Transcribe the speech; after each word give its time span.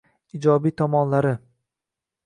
Ijobiy 0.37 0.73
tomonlari 0.83 1.35